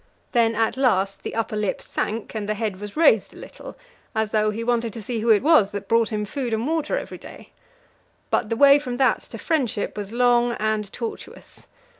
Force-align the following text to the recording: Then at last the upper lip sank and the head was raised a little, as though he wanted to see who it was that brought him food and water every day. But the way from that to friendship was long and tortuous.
Then 0.31 0.55
at 0.55 0.77
last 0.77 1.21
the 1.21 1.35
upper 1.35 1.55
lip 1.55 1.79
sank 1.79 2.33
and 2.33 2.49
the 2.49 2.55
head 2.55 2.81
was 2.81 2.97
raised 2.97 3.35
a 3.35 3.37
little, 3.37 3.77
as 4.15 4.31
though 4.31 4.49
he 4.49 4.63
wanted 4.63 4.93
to 4.93 5.01
see 5.03 5.19
who 5.19 5.29
it 5.29 5.43
was 5.43 5.69
that 5.69 5.87
brought 5.87 6.09
him 6.09 6.25
food 6.25 6.55
and 6.55 6.65
water 6.65 6.97
every 6.97 7.19
day. 7.19 7.51
But 8.31 8.49
the 8.49 8.57
way 8.57 8.79
from 8.79 8.97
that 8.97 9.19
to 9.19 9.37
friendship 9.37 9.95
was 9.95 10.11
long 10.11 10.53
and 10.53 10.91
tortuous. 10.91 11.67